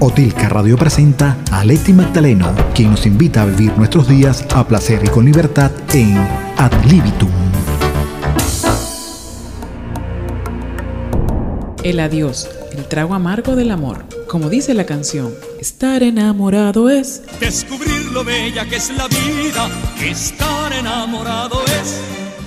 [0.00, 5.02] Otilca Radio presenta a Leti Magdaleno, quien nos invita a vivir nuestros días a placer
[5.04, 6.16] y con libertad en
[6.56, 7.32] Ad Libitum.
[11.82, 14.04] El adiós, el trago amargo del amor.
[14.28, 19.68] Como dice la canción, estar enamorado es descubrir lo bella que es la vida.
[20.00, 22.00] Estar enamorado es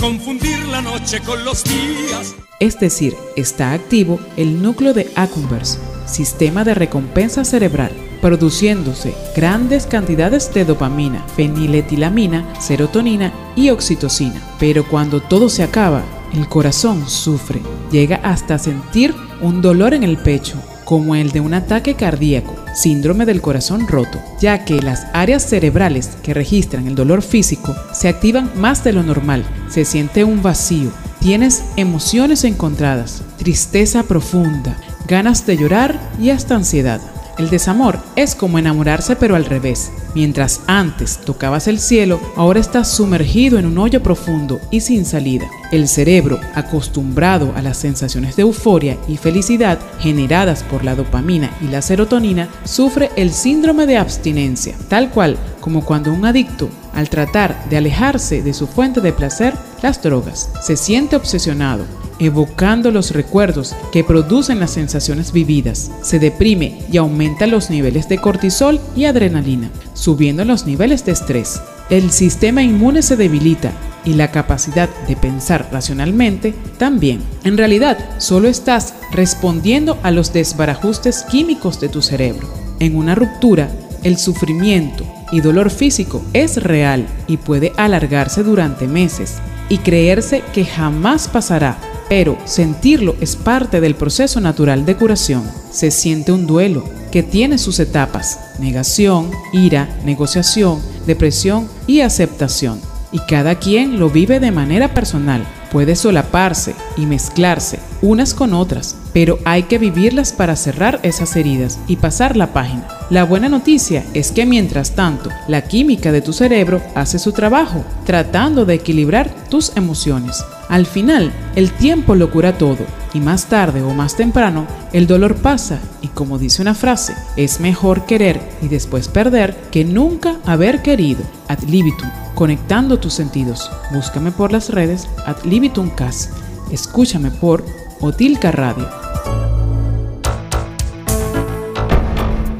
[0.00, 2.34] confundir la noche con los días.
[2.58, 7.90] Es decir, está activo el núcleo de Acunverse sistema de recompensa cerebral,
[8.20, 14.40] produciéndose grandes cantidades de dopamina, feniletilamina, serotonina y oxitocina.
[14.58, 16.02] Pero cuando todo se acaba,
[16.34, 21.52] el corazón sufre, llega hasta sentir un dolor en el pecho, como el de un
[21.52, 27.22] ataque cardíaco, síndrome del corazón roto, ya que las áreas cerebrales que registran el dolor
[27.22, 34.04] físico se activan más de lo normal, se siente un vacío, tienes emociones encontradas, tristeza
[34.04, 37.00] profunda, ganas de llorar y hasta ansiedad.
[37.38, 39.92] El desamor es como enamorarse pero al revés.
[40.14, 45.46] Mientras antes tocabas el cielo, ahora estás sumergido en un hoyo profundo y sin salida.
[45.70, 51.66] El cerebro, acostumbrado a las sensaciones de euforia y felicidad generadas por la dopamina y
[51.66, 57.68] la serotonina, sufre el síndrome de abstinencia, tal cual como cuando un adicto, al tratar
[57.68, 61.84] de alejarse de su fuente de placer, las drogas, se siente obsesionado
[62.18, 65.90] evocando los recuerdos que producen las sensaciones vividas.
[66.02, 71.60] Se deprime y aumenta los niveles de cortisol y adrenalina, subiendo los niveles de estrés.
[71.90, 73.72] El sistema inmune se debilita
[74.04, 77.20] y la capacidad de pensar racionalmente también.
[77.44, 82.48] En realidad, solo estás respondiendo a los desbarajustes químicos de tu cerebro.
[82.78, 83.68] En una ruptura,
[84.02, 90.64] el sufrimiento y dolor físico es real y puede alargarse durante meses y creerse que
[90.64, 91.76] jamás pasará
[92.08, 95.42] pero sentirlo es parte del proceso natural de curación.
[95.70, 102.80] Se siente un duelo que tiene sus etapas, negación, ira, negociación, depresión y aceptación.
[103.12, 105.46] Y cada quien lo vive de manera personal.
[105.70, 111.78] Puede solaparse y mezclarse unas con otras, pero hay que vivirlas para cerrar esas heridas
[111.86, 112.86] y pasar la página.
[113.10, 117.84] La buena noticia es que mientras tanto, la química de tu cerebro hace su trabajo,
[118.04, 120.44] tratando de equilibrar tus emociones.
[120.68, 122.84] Al final, el tiempo lo cura todo
[123.14, 127.60] y más tarde o más temprano el dolor pasa y como dice una frase, es
[127.60, 131.22] mejor querer y después perder que nunca haber querido.
[131.48, 133.70] Ad libitum, conectando tus sentidos.
[133.92, 136.30] Búscame por las redes ad libitum cas.
[136.70, 137.64] Escúchame por
[138.00, 138.88] Otilca Radio.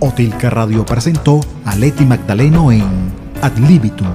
[0.00, 2.84] Otilca Radio presentó a Leti Magdaleno en
[3.42, 4.08] Ad libitum